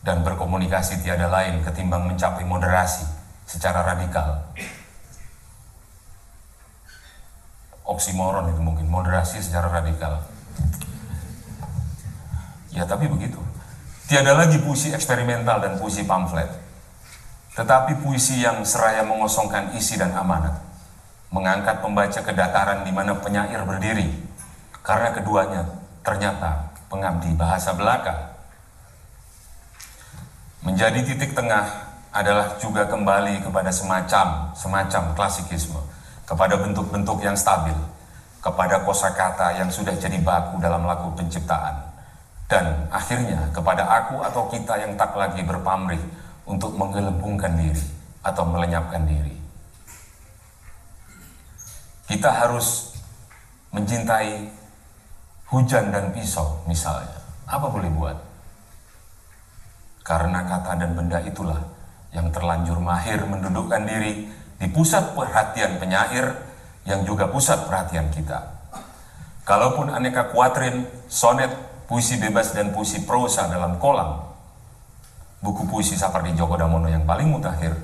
Dan 0.01 0.25
berkomunikasi 0.25 1.05
tiada 1.05 1.29
lain 1.29 1.61
ketimbang 1.61 2.09
mencapai 2.09 2.47
moderasi 2.47 3.05
secara 3.45 3.85
radikal. 3.85 4.49
Oksimoron 7.85 8.49
itu 8.55 8.63
mungkin, 8.63 8.87
moderasi 8.89 9.45
secara 9.45 9.69
radikal. 9.69 10.25
Ya 12.71 12.87
tapi 12.87 13.11
begitu. 13.11 13.39
Tiada 14.11 14.35
lagi 14.35 14.59
puisi 14.59 14.91
eksperimental 14.91 15.63
dan 15.63 15.79
puisi 15.79 16.03
pamflet. 16.03 16.51
Tetapi 17.55 18.03
puisi 18.03 18.43
yang 18.43 18.63
seraya 18.63 19.03
mengosongkan 19.07 19.75
isi 19.75 19.99
dan 19.99 20.15
amanat. 20.15 20.59
Mengangkat 21.31 21.79
pembaca 21.83 22.21
ke 22.23 22.33
dataran 22.35 22.83
di 22.83 22.91
mana 22.91 23.15
penyair 23.19 23.63
berdiri. 23.63 24.11
Karena 24.83 25.15
keduanya 25.15 25.63
ternyata 26.03 26.71
pengabdi 26.91 27.31
bahasa 27.39 27.71
belaka. 27.75 28.35
Menjadi 30.67 31.01
titik 31.07 31.33
tengah 31.33 31.91
adalah 32.11 32.59
juga 32.59 32.85
kembali 32.91 33.47
kepada 33.47 33.71
semacam 33.71 34.51
semacam 34.53 35.15
klasikisme, 35.15 35.79
kepada 36.27 36.59
bentuk-bentuk 36.59 37.23
yang 37.23 37.39
stabil, 37.39 37.77
kepada 38.43 38.83
kosakata 38.83 39.55
yang 39.57 39.71
sudah 39.71 39.95
jadi 39.95 40.19
baku 40.19 40.59
dalam 40.59 40.83
lagu 40.85 41.15
penciptaan, 41.15 41.90
dan 42.51 42.91
akhirnya 42.91 43.47
kepada 43.55 43.87
aku 43.87 44.19
atau 44.27 44.51
kita 44.51 44.75
yang 44.83 44.99
tak 44.99 45.15
lagi 45.15 45.47
berpamrih 45.47 46.03
untuk 46.51 46.75
menggelembungkan 46.75 47.55
diri 47.55 47.87
atau 48.27 48.43
melenyapkan 48.43 49.07
diri. 49.07 49.39
Kita 52.11 52.27
harus 52.27 52.99
mencintai 53.71 54.51
hujan 55.47 55.95
dan 55.95 56.11
pisau 56.11 56.59
misalnya, 56.67 57.23
apa 57.47 57.71
boleh 57.71 57.87
buat? 57.95 58.19
Karena 60.03 60.43
kata 60.43 60.75
dan 60.75 60.99
benda 60.99 61.23
itulah 61.23 61.63
yang 62.11 62.35
terlanjur 62.35 62.83
mahir 62.83 63.23
mendudukkan 63.31 63.87
diri 63.87 64.27
di 64.59 64.67
pusat 64.75 65.15
perhatian 65.15 65.79
penyair 65.79 66.35
yang 66.83 67.07
juga 67.07 67.31
pusat 67.31 67.63
perhatian 67.71 68.11
kita. 68.11 68.43
Kalaupun 69.47 69.95
aneka 69.95 70.35
kuatrin, 70.35 70.83
sonet, 71.07 71.70
puisi 71.91 72.23
bebas 72.23 72.55
dan 72.55 72.71
puisi 72.71 73.03
prosa 73.03 73.51
dalam 73.51 73.75
kolam, 73.83 74.23
buku 75.43 75.67
puisi 75.67 75.99
Sapardi 75.99 76.31
Djoko 76.39 76.55
Damono 76.55 76.87
yang 76.87 77.03
paling 77.03 77.27
mutakhir, 77.27 77.75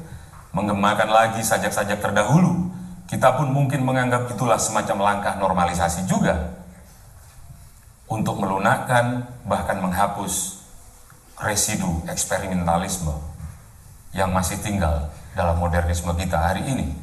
menggemakan 0.54 1.10
lagi 1.10 1.42
sajak-sajak 1.42 1.98
terdahulu, 1.98 2.70
kita 3.10 3.34
pun 3.34 3.50
mungkin 3.50 3.82
menganggap 3.82 4.30
itulah 4.30 4.62
semacam 4.62 5.02
langkah 5.02 5.34
normalisasi 5.42 6.06
juga 6.06 6.54
untuk 8.06 8.38
melunakkan 8.38 9.26
bahkan 9.42 9.82
menghapus 9.82 10.62
residu 11.42 12.06
eksperimentalisme 12.06 13.10
yang 14.14 14.30
masih 14.30 14.62
tinggal 14.62 15.10
dalam 15.34 15.58
modernisme 15.58 16.14
kita 16.14 16.38
hari 16.38 16.62
ini. 16.62 16.94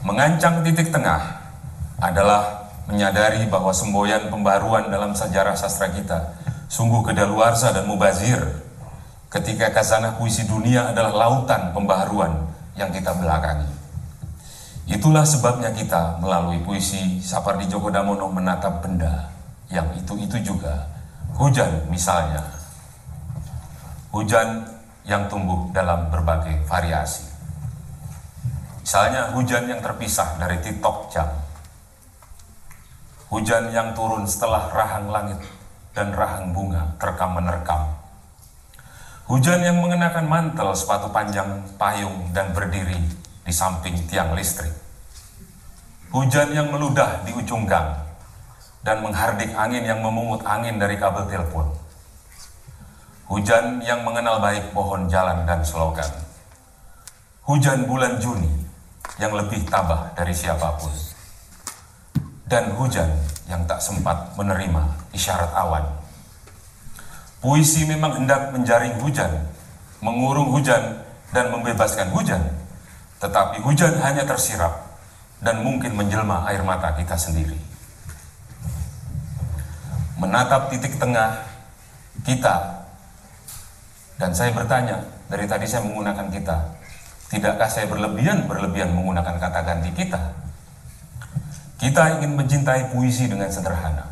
Mengancang 0.00 0.64
titik 0.64 0.88
tengah 0.88 1.44
adalah 2.00 2.59
menyadari 2.90 3.46
bahwa 3.46 3.70
semboyan 3.70 4.28
pembaruan 4.28 4.90
dalam 4.90 5.14
sejarah 5.14 5.54
sastra 5.54 5.88
kita 5.94 6.34
sungguh 6.70 7.02
kedaluarsa 7.02 7.74
dan 7.74 7.90
mubazir 7.90 8.38
ketika 9.30 9.70
kazanah 9.74 10.18
puisi 10.18 10.46
dunia 10.46 10.90
adalah 10.90 11.14
lautan 11.14 11.70
pembaharuan 11.74 12.46
yang 12.74 12.90
kita 12.90 13.14
belakangi. 13.14 13.66
Itulah 14.90 15.22
sebabnya 15.22 15.70
kita 15.70 16.18
melalui 16.18 16.58
puisi 16.66 17.22
Sapardi 17.22 17.70
Djoko 17.70 17.94
Damono 17.94 18.26
menatap 18.26 18.82
benda 18.82 19.30
yang 19.70 19.86
itu-itu 19.94 20.42
juga. 20.42 20.90
Hujan 21.38 21.86
misalnya. 21.86 22.42
Hujan 24.10 24.66
yang 25.06 25.30
tumbuh 25.30 25.70
dalam 25.70 26.10
berbagai 26.10 26.66
variasi. 26.66 27.30
Misalnya 28.82 29.30
hujan 29.30 29.70
yang 29.70 29.78
terpisah 29.78 30.34
dari 30.42 30.58
titok 30.58 31.06
jam. 31.14 31.30
Hujan 33.30 33.70
yang 33.70 33.94
turun 33.94 34.26
setelah 34.26 34.66
rahang 34.74 35.06
langit 35.06 35.38
dan 35.94 36.10
rahang 36.10 36.50
bunga 36.50 36.98
terekam 36.98 37.38
menerkam. 37.38 37.86
Hujan 39.30 39.62
yang 39.62 39.78
mengenakan 39.78 40.26
mantel, 40.26 40.74
sepatu 40.74 41.06
panjang, 41.14 41.62
payung, 41.78 42.34
dan 42.34 42.50
berdiri 42.50 42.98
di 43.46 43.52
samping 43.54 43.94
tiang 44.10 44.34
listrik. 44.34 44.74
Hujan 46.10 46.50
yang 46.50 46.74
meludah 46.74 47.22
di 47.22 47.30
ujung 47.30 47.70
gang 47.70 48.02
dan 48.82 48.98
menghardik 48.98 49.54
angin 49.54 49.86
yang 49.86 50.02
memungut 50.02 50.42
angin 50.42 50.82
dari 50.82 50.98
kabel 50.98 51.30
telepon. 51.30 51.70
Hujan 53.30 53.78
yang 53.86 54.02
mengenal 54.02 54.42
baik 54.42 54.74
pohon 54.74 55.06
jalan 55.06 55.46
dan 55.46 55.62
selokan. 55.62 56.10
Hujan 57.46 57.86
bulan 57.86 58.18
Juni 58.18 58.50
yang 59.22 59.30
lebih 59.38 59.62
tabah 59.70 60.10
dari 60.18 60.34
siapa 60.34 60.74
pun. 60.82 61.09
Dan 62.50 62.74
hujan 62.74 63.06
yang 63.46 63.62
tak 63.70 63.78
sempat 63.78 64.34
menerima 64.34 65.14
isyarat 65.14 65.54
awan. 65.54 65.86
Puisi 67.38 67.86
memang 67.86 68.18
hendak 68.18 68.50
menjaring 68.50 68.98
hujan, 68.98 69.30
mengurung 70.02 70.50
hujan, 70.50 71.06
dan 71.30 71.54
membebaskan 71.54 72.10
hujan 72.10 72.42
tetapi 73.20 73.60
hujan 73.60 74.00
hanya 74.00 74.24
tersirap 74.24 74.96
dan 75.44 75.60
mungkin 75.60 75.92
menjelma 75.92 76.48
air 76.48 76.64
mata 76.64 76.96
kita 76.96 77.20
sendiri. 77.20 77.56
Menatap 80.16 80.72
titik 80.72 80.96
tengah 80.96 81.36
kita, 82.24 82.84
dan 84.20 84.36
saya 84.36 84.52
bertanya, 84.52 85.00
dari 85.32 85.48
tadi 85.48 85.64
saya 85.64 85.84
menggunakan 85.84 86.28
kita, 86.28 86.56
tidakkah 87.32 87.68
saya 87.68 87.88
berlebihan 87.88 88.44
berlebihan 88.44 88.92
menggunakan 88.92 89.36
kata 89.40 89.60
ganti 89.64 89.92
kita? 89.96 90.20
Kita 91.80 92.20
ingin 92.20 92.36
mencintai 92.36 92.92
puisi 92.92 93.24
dengan 93.24 93.48
sederhana. 93.48 94.04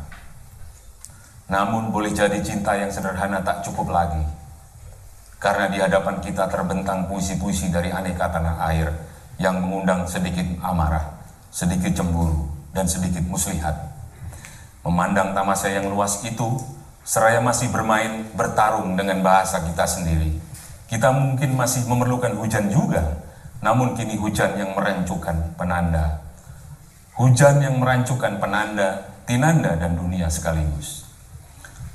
Namun 1.53 1.93
boleh 1.93 2.09
jadi 2.09 2.41
cinta 2.41 2.73
yang 2.73 2.89
sederhana 2.89 3.45
tak 3.45 3.61
cukup 3.61 3.93
lagi 3.93 4.21
karena 5.39 5.71
di 5.71 5.79
hadapan 5.79 6.19
kita 6.19 6.51
terbentang 6.51 7.07
puisi-puisi 7.07 7.71
dari 7.71 7.89
aneka 7.89 8.27
tanah 8.27 8.59
air 8.69 8.91
yang 9.39 9.63
mengundang 9.63 10.03
sedikit 10.03 10.43
amarah, 10.59 11.15
sedikit 11.47 11.95
cemburu, 11.95 12.43
dan 12.75 12.83
sedikit 12.83 13.23
muslihat. 13.23 13.71
Memandang 14.83 15.31
tamasa 15.31 15.71
yang 15.71 15.87
luas 15.87 16.19
itu, 16.27 16.59
seraya 17.07 17.39
masih 17.39 17.71
bermain 17.71 18.27
bertarung 18.35 18.99
dengan 18.99 19.23
bahasa 19.23 19.63
kita 19.63 19.87
sendiri. 19.87 20.35
Kita 20.91 21.15
mungkin 21.15 21.55
masih 21.55 21.87
memerlukan 21.87 22.35
hujan 22.35 22.67
juga, 22.67 23.23
namun 23.63 23.95
kini 23.95 24.19
hujan 24.19 24.59
yang 24.59 24.75
merancukan 24.75 25.55
penanda. 25.55 26.19
Hujan 27.19 27.59
yang 27.59 27.83
merancukan 27.83 28.39
penanda, 28.39 29.11
tinanda, 29.27 29.75
dan 29.75 29.99
dunia 29.99 30.31
sekaligus. 30.31 31.03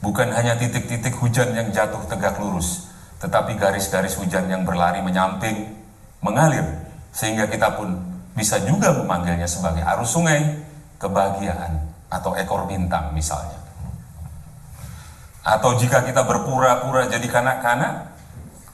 Bukan 0.04 0.28
hanya 0.28 0.52
titik-titik 0.60 1.16
hujan 1.16 1.56
yang 1.56 1.72
jatuh 1.72 2.04
tegak 2.04 2.36
lurus, 2.36 2.92
tetapi 3.24 3.56
garis-garis 3.56 4.20
hujan 4.20 4.44
yang 4.52 4.68
berlari 4.68 5.00
menyamping, 5.00 5.80
mengalir, 6.20 6.68
sehingga 7.08 7.48
kita 7.48 7.72
pun 7.72 7.96
bisa 8.36 8.60
juga 8.68 8.92
memanggilnya 8.92 9.48
sebagai 9.48 9.80
arus 9.96 10.12
sungai, 10.12 10.60
kebahagiaan, 11.00 11.88
atau 12.12 12.36
ekor 12.36 12.68
bintang 12.68 13.16
misalnya. 13.16 13.64
Atau 15.40 15.80
jika 15.80 16.04
kita 16.04 16.20
berpura-pura 16.28 17.08
jadi 17.08 17.24
kanak-kanak, 17.24 18.12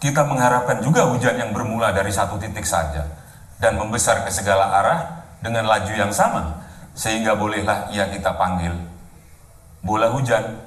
kita 0.03 0.27
mengharapkan 0.27 0.83
juga 0.83 1.07
hujan 1.07 1.39
yang 1.39 1.55
bermula 1.55 1.95
dari 1.95 2.11
satu 2.11 2.43
titik 2.43 2.67
saja 2.67 3.07
dan 3.63 3.79
membesar 3.79 4.27
ke 4.27 4.35
segala 4.35 4.67
arah 4.83 5.20
dengan 5.41 5.69
laju 5.69 5.93
yang 5.93 6.13
sama, 6.13 6.65
sehingga 6.93 7.37
bolehlah 7.37 7.89
ia 7.93 8.09
kita 8.09 8.37
panggil 8.37 8.73
bola 9.81 10.13
hujan 10.13 10.61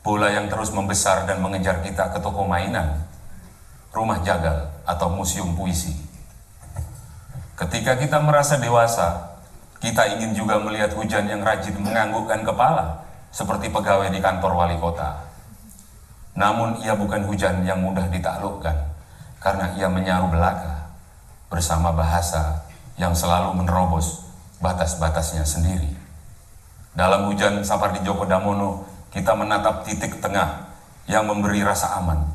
bola 0.00 0.32
yang 0.32 0.48
terus 0.48 0.72
membesar 0.72 1.28
dan 1.28 1.44
mengejar 1.44 1.84
kita 1.84 2.08
ke 2.08 2.18
toko 2.24 2.48
mainan, 2.48 3.04
rumah 3.92 4.24
jagal, 4.24 4.72
atau 4.88 5.12
museum 5.12 5.52
puisi. 5.52 5.92
Ketika 7.58 7.98
kita 8.00 8.16
merasa 8.22 8.56
dewasa, 8.56 9.36
kita 9.84 10.08
ingin 10.16 10.32
juga 10.32 10.56
melihat 10.62 10.96
hujan 10.96 11.28
yang 11.28 11.44
rajin 11.44 11.76
menganggukkan 11.76 12.40
kepala, 12.40 13.04
seperti 13.28 13.68
pegawai 13.68 14.08
di 14.08 14.22
kantor 14.22 14.56
wali 14.56 14.80
kota. 14.80 15.28
Namun 16.38 16.80
ia 16.80 16.96
bukan 16.96 17.28
hujan 17.28 17.66
yang 17.68 17.84
mudah 17.84 18.08
ditaklukkan, 18.08 18.76
karena 19.44 19.76
ia 19.76 19.92
menyaru 19.92 20.32
belaka 20.32 20.88
bersama 21.52 21.92
bahasa 21.92 22.64
yang 22.98 23.14
selalu 23.14 23.54
menerobos 23.62 24.26
batas-batasnya 24.58 25.46
sendiri. 25.46 25.88
Dalam 26.98 27.30
hujan 27.30 27.62
Sapardi 27.62 28.02
Djoko 28.02 28.26
Damono, 28.26 28.84
kita 29.14 29.32
menatap 29.38 29.86
titik 29.86 30.18
tengah 30.18 30.66
yang 31.06 31.24
memberi 31.24 31.62
rasa 31.62 31.96
aman 32.02 32.26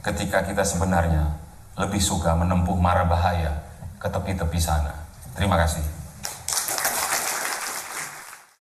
ketika 0.00 0.46
kita 0.46 0.62
sebenarnya 0.62 1.36
lebih 1.76 2.00
suka 2.00 2.32
menempuh 2.38 2.78
mara 2.78 3.04
bahaya 3.04 3.66
ke 3.98 4.06
tepi-tepi 4.08 4.58
sana. 4.62 4.94
Terima 5.34 5.58
kasih. 5.58 6.01